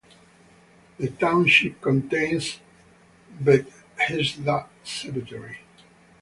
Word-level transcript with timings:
The 0.97 1.09
township 1.09 1.79
contains 1.79 2.59
Bethesda 3.39 4.67
Cemetery. 4.83 5.59